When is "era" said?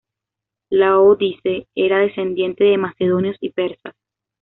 1.75-1.99